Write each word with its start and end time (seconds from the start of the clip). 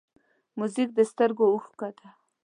موزیک 0.57 0.89
د 0.97 0.99
سترګو 1.11 1.45
اوښکه 1.53 1.89
ده. 1.97 2.07